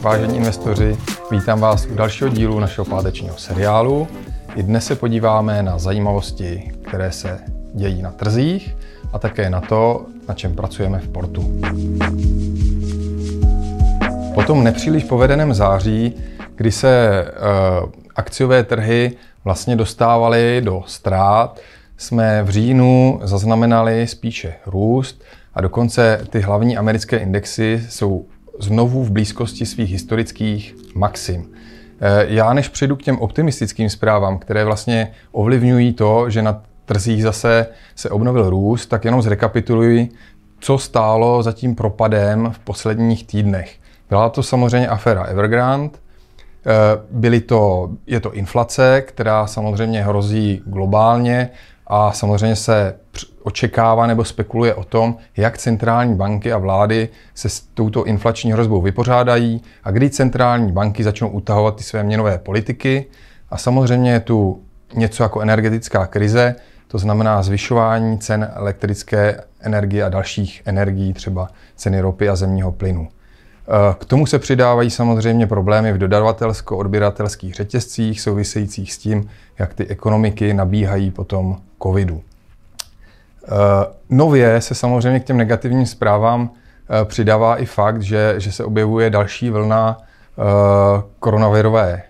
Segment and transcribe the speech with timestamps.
[0.00, 0.96] vážení investoři,
[1.30, 4.08] vítám vás u dalšího dílu našeho pátečního seriálu.
[4.56, 7.40] I dnes se podíváme na zajímavosti, které se
[7.74, 8.76] dějí na trzích
[9.12, 11.60] a také na to, na čem pracujeme v portu.
[14.34, 16.14] Po tom nepříliš povedeném září,
[16.56, 17.24] kdy se
[17.82, 19.12] uh, akciové trhy
[19.44, 21.60] vlastně dostávaly do ztrát,
[21.96, 28.26] jsme v říjnu zaznamenali spíše růst a dokonce ty hlavní americké indexy jsou
[28.58, 31.50] znovu v blízkosti svých historických maxim.
[32.00, 37.22] Eh, já než přijdu k těm optimistickým zprávám, které vlastně ovlivňují to, že na trzích
[37.22, 40.08] zase se obnovil růst, tak jenom zrekapituluji,
[40.60, 43.74] co stálo za tím propadem v posledních týdnech.
[44.08, 46.72] Byla to samozřejmě aféra Evergrande, eh,
[47.10, 51.50] byly to, je to inflace, která samozřejmě hrozí globálně
[51.86, 52.94] a samozřejmě se
[53.46, 58.80] očekává nebo spekuluje o tom, jak centrální banky a vlády se s touto inflační hrozbou
[58.80, 63.06] vypořádají a kdy centrální banky začnou utahovat ty své měnové politiky.
[63.50, 64.62] A samozřejmě je tu
[64.94, 66.54] něco jako energetická krize,
[66.88, 73.08] to znamená zvyšování cen elektrické energie a dalších energií, třeba ceny ropy a zemního plynu.
[73.98, 80.54] K tomu se přidávají samozřejmě problémy v dodavatelsko-odběratelských řetězcích souvisejících s tím, jak ty ekonomiky
[80.54, 82.22] nabíhají potom covidu.
[83.46, 88.64] Eh, nově se samozřejmě k těm negativním zprávám eh, přidává i fakt, že, že se
[88.64, 90.42] objevuje další vlna eh,
[91.18, 92.02] koronavirové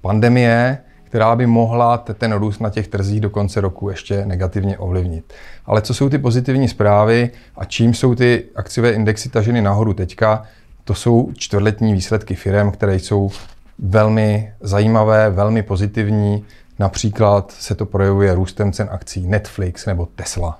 [0.00, 5.32] pandemie, která by mohla ten růst na těch trzích do konce roku ještě negativně ovlivnit.
[5.66, 10.42] Ale co jsou ty pozitivní zprávy a čím jsou ty akciové indexy taženy nahoru teďka,
[10.84, 13.30] to jsou čtvrtletní výsledky firm, které jsou
[13.78, 16.44] velmi zajímavé, velmi pozitivní.
[16.78, 20.58] Například se to projevuje růstem cen akcí Netflix nebo Tesla.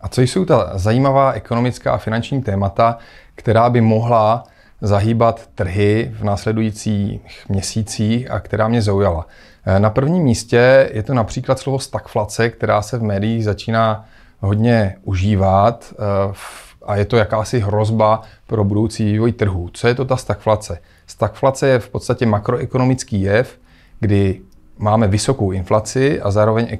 [0.00, 2.98] A co jsou ta zajímavá ekonomická a finanční témata,
[3.34, 4.44] která by mohla
[4.80, 9.26] zahýbat trhy v následujících měsících a která mě zaujala?
[9.78, 14.04] Na prvním místě je to například slovo stagflace, která se v médiích začíná
[14.40, 16.34] hodně užívat eh,
[16.86, 19.70] a je to jakási hrozba pro budoucí vývoj trhů.
[19.72, 20.78] Co je to ta stagflace?
[21.06, 23.58] Stagflace je v podstatě makroekonomický jev,
[24.00, 24.40] kdy
[24.78, 26.76] máme vysokou inflaci a zároveň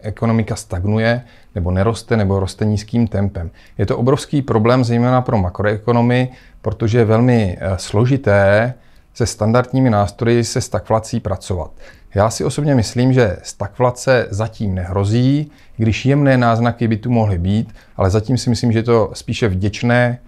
[0.00, 1.22] ekonomika stagnuje
[1.54, 3.50] nebo neroste nebo roste nízkým tempem.
[3.78, 6.28] Je to obrovský problém zejména pro makroekonomy,
[6.62, 8.74] protože je velmi eh, složité
[9.14, 11.70] se standardními nástroji se stagflací pracovat.
[12.14, 17.74] Já si osobně myslím, že stagflace zatím nehrozí, když jemné náznaky by tu mohly být,
[17.96, 20.18] ale zatím si myslím, že je to spíše vděčné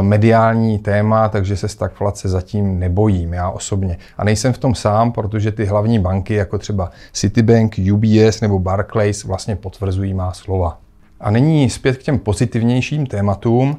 [0.00, 3.98] mediální téma, takže se stagflace zatím nebojím, já osobně.
[4.18, 9.24] A nejsem v tom sám, protože ty hlavní banky, jako třeba Citibank, UBS nebo Barclays,
[9.24, 10.78] vlastně potvrzují má slova.
[11.20, 13.78] A nyní zpět k těm pozitivnějším tématům.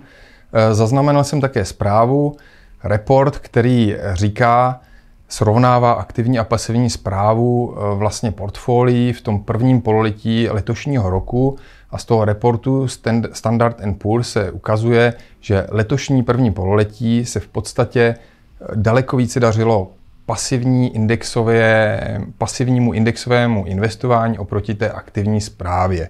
[0.54, 2.38] Eh, zaznamenal jsem také zprávu,
[2.84, 4.80] report, který říká,
[5.28, 11.58] srovnává aktivní a pasivní zprávu eh, vlastně portfolií v tom prvním pololetí letošního roku
[11.90, 12.88] a z toho reportu
[13.32, 19.92] Standard Poor's se ukazuje, že letošní první pololetí se v podstatě eh, daleko více dařilo
[20.26, 22.00] pasivní indexové,
[22.38, 26.10] pasivnímu indexovému investování oproti té aktivní správě.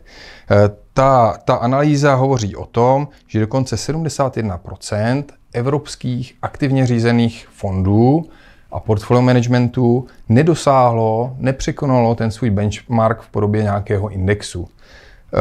[0.51, 0.55] Eh,
[0.93, 8.25] ta, ta analýza hovoří o tom, že dokonce 71% evropských aktivně řízených fondů
[8.75, 14.67] a portfolio managementu nedosáhlo, nepřekonalo ten svůj benchmark v podobě nějakého indexu.
[14.67, 15.39] Eh,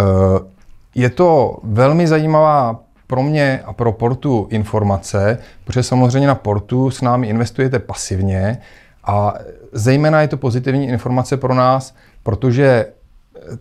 [0.95, 7.00] je to velmi zajímavá pro mě a pro Portu informace, protože samozřejmě na Portu s
[7.00, 8.59] námi investujete pasivně
[9.05, 9.34] a
[9.73, 12.87] zejména je to pozitivní informace pro nás, protože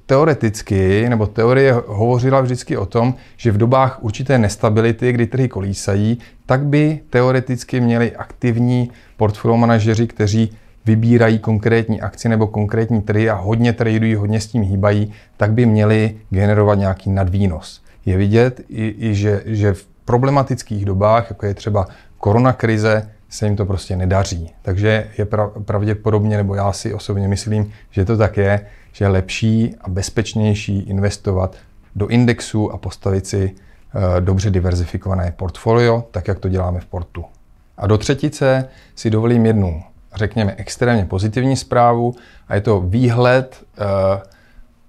[0.05, 6.17] teoreticky, nebo teorie hovořila vždycky o tom, že v dobách určité nestability, kdy trhy kolísají,
[6.45, 13.35] tak by teoreticky měli aktivní portfolio manažeři, kteří vybírají konkrétní akci nebo konkrétní trhy a
[13.35, 17.83] hodně tradují, hodně s tím hýbají, tak by měli generovat nějaký nadvýnos.
[18.05, 21.87] Je vidět, i, i že, že v problematických dobách, jako je třeba
[22.17, 24.51] koronakrize, se jim to prostě nedaří.
[24.61, 25.27] Takže je
[25.65, 28.61] pravděpodobně, nebo já si osobně myslím, že to tak je,
[28.93, 31.55] že je lepší a bezpečnější investovat
[31.95, 37.25] do indexu a postavit si eh, dobře diverzifikované portfolio, tak jak to děláme v portu.
[37.77, 39.83] A do třetice si dovolím jednu
[40.15, 42.15] řekněme, extrémně pozitivní zprávu
[42.47, 44.21] a je to výhled, eh,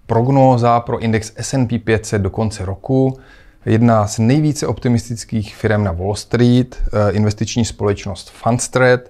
[0.06, 3.18] prognóza pro index S&P 500 do konce roku.
[3.66, 9.00] Jedna z nejvíce optimistických firm na Wall Street, eh, investiční společnost Fundstrat,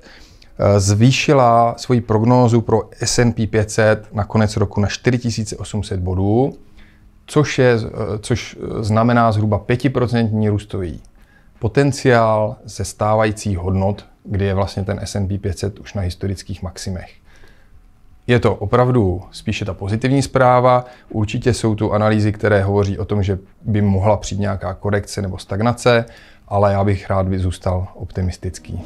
[0.79, 6.55] zvýšila svoji prognózu pro S&P 500 na konec roku na 4800 bodů,
[7.27, 7.77] což, je,
[8.21, 11.01] což znamená zhruba 5% růstový
[11.59, 17.11] potenciál ze stávajících hodnot kdy je vlastně ten S&P 500 už na historických maximech.
[18.27, 20.85] Je to opravdu spíše ta pozitivní zpráva.
[21.09, 25.39] Určitě jsou tu analýzy, které hovoří o tom, že by mohla přijít nějaká korekce nebo
[25.39, 26.05] stagnace,
[26.49, 28.81] ale já bych rád by zůstal optimistický.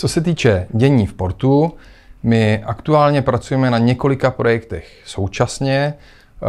[0.00, 1.72] Co se týče dění v portu,
[2.22, 5.94] my aktuálně pracujeme na několika projektech současně.
[5.94, 6.46] Eh,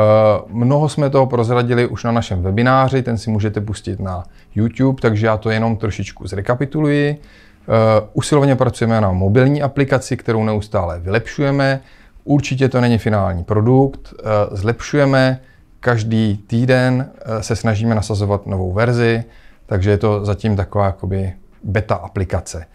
[0.47, 4.23] mnoho jsme toho prozradili už na našem webináři, ten si můžete pustit na
[4.55, 7.09] YouTube, takže já to jenom trošičku zrekapituluji.
[7.09, 7.67] Eh,
[8.13, 11.81] usilovně pracujeme na mobilní aplikaci, kterou neustále vylepšujeme.
[12.23, 15.39] Určitě to není finální produkt, eh, zlepšujeme.
[15.79, 17.11] Každý týden
[17.41, 19.23] se snažíme nasazovat novou verzi,
[19.65, 21.33] takže je to zatím taková jakoby
[21.63, 22.65] beta aplikace.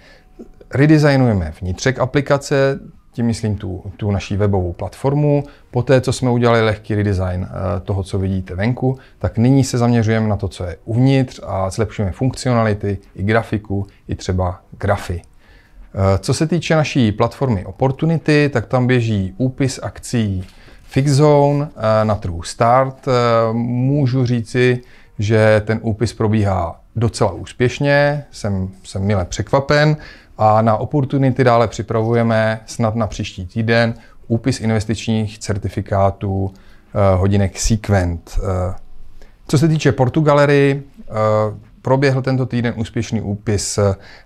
[0.71, 2.79] Redesignujeme vnitřek aplikace,
[3.13, 5.45] tím myslím tu, tu naší webovou platformu.
[5.71, 10.29] Poté, co jsme udělali lehký redesign eh, toho, co vidíte venku, tak nyní se zaměřujeme
[10.29, 15.23] na to, co je uvnitř a zlepšujeme funkcionality, i grafiku, i třeba grafy.
[15.95, 20.45] Eh, co se týče naší platformy Opportunity, tak tam běží úpis akcí
[20.83, 23.07] Fixzone eh, na trhu Start.
[23.53, 24.81] Můžu říci,
[25.19, 29.97] že ten úpis probíhá docela úspěšně, jsem, jsem mile překvapen.
[30.39, 33.95] A na Opportunity dále připravujeme snad na příští týden
[34.29, 38.39] úpis investičních certifikátů eh, hodinek Sequent.
[38.39, 38.75] Eh,
[39.49, 41.13] co se týče Portugalery, eh,
[41.83, 43.79] proběhl tento týden úspěšný úpis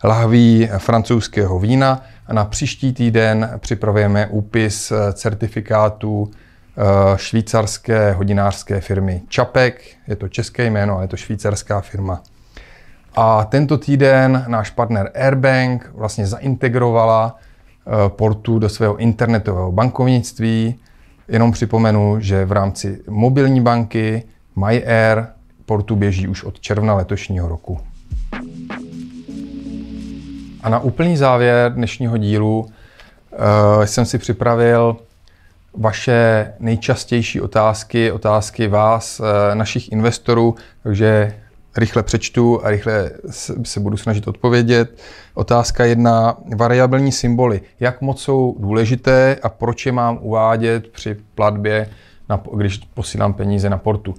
[0.05, 6.31] lahví francouzského vína a na příští týden připravujeme úpis certifikátů
[7.17, 9.83] švýcarské hodinářské firmy Čapek.
[10.09, 12.23] Je to české jméno, ale je to švýcarská firma.
[13.15, 20.75] A tento týden náš partner Airbank vlastně zaintegrovala eh, portu do svého internetového bankovnictví.
[21.29, 24.23] Jenom připomenu, že v rámci mobilní banky
[24.57, 25.27] MyAir
[25.67, 27.81] portu běží už od června letošního roku.
[30.63, 34.97] A na úplný závěr dnešního dílu uh, jsem si připravil
[35.77, 41.35] vaše nejčastější otázky, otázky vás, uh, našich investorů, takže
[41.77, 43.11] rychle přečtu a rychle
[43.63, 44.99] se budu snažit odpovědět.
[45.35, 46.37] Otázka jedna.
[46.57, 47.61] Variabilní symboly.
[47.81, 51.89] Jak moc jsou důležité a proč je mám uvádět při platbě,
[52.29, 54.15] na, když posílám peníze na portu?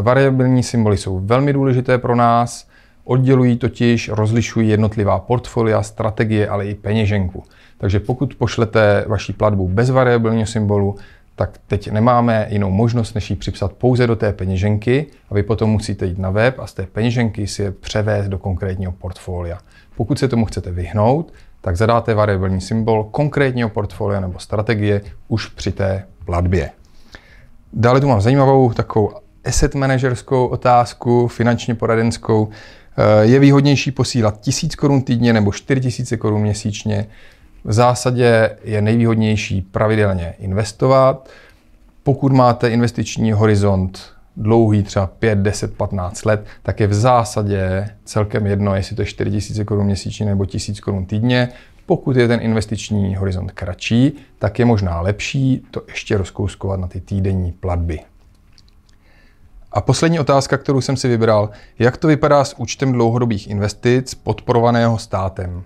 [0.00, 2.68] Variabilní symboly jsou velmi důležité pro nás,
[3.04, 7.44] oddělují totiž, rozlišují jednotlivá portfolia, strategie, ale i peněženku.
[7.78, 10.96] Takže pokud pošlete vaši platbu bez variabilního symbolu,
[11.36, 15.70] tak teď nemáme jinou možnost, než ji připsat pouze do té peněženky a vy potom
[15.70, 19.58] musíte jít na web a z té peněženky si je převést do konkrétního portfolia.
[19.96, 25.72] Pokud se tomu chcete vyhnout, tak zadáte variabilní symbol konkrétního portfolia nebo strategie už při
[25.72, 26.70] té platbě.
[27.72, 29.10] Dále tu mám zajímavou takovou
[29.44, 32.48] asset manažerskou otázku, finančně poradenskou.
[32.98, 37.06] Eh, je výhodnější posílat 1000 korun týdně nebo 4000 korun měsíčně?
[37.66, 41.28] V zásadě je nejvýhodnější pravidelně investovat.
[42.02, 44.00] Pokud máte investiční horizont
[44.36, 49.06] dlouhý, třeba 5, 10, 15 let, tak je v zásadě celkem jedno, jestli to je
[49.06, 51.48] 4 000 korun měsíčně nebo 1000 korun týdně.
[51.86, 57.00] Pokud je ten investiční horizont kratší, tak je možná lepší to ještě rozkouskovat na ty
[57.00, 58.00] týdenní platby.
[59.72, 64.98] A poslední otázka, kterou jsem si vybral, jak to vypadá s účtem dlouhodobých investic podporovaného
[64.98, 65.64] státem?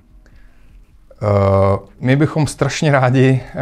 [1.22, 3.58] Eh, my bychom strašně rádi eh,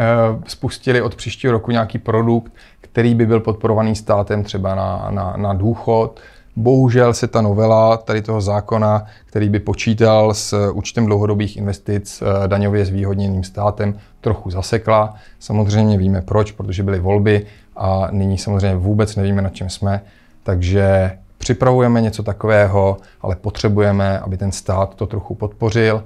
[0.47, 2.51] spustili od příštího roku nějaký produkt,
[2.81, 6.19] který by byl podporovaný státem třeba na, na, na důchod.
[6.55, 12.47] Bohužel se ta novela tady toho zákona, který by počítal s účtem dlouhodobých investic eh,
[12.47, 15.13] daňově zvýhodněným státem, trochu zasekla.
[15.39, 20.01] Samozřejmě víme proč, protože byly volby a nyní samozřejmě vůbec nevíme, na čem jsme.
[20.43, 26.03] Takže připravujeme něco takového, ale potřebujeme, aby ten stát to trochu podpořil.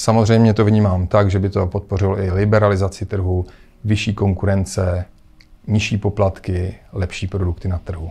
[0.00, 3.46] Samozřejmě to vnímám tak, že by to podpořilo i liberalizaci trhu,
[3.84, 5.04] vyšší konkurence,
[5.66, 8.10] nižší poplatky, lepší produkty na trhu.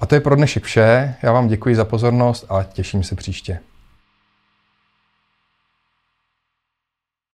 [0.00, 1.14] A to je pro dnešek vše.
[1.22, 3.58] Já vám děkuji za pozornost a těším se příště.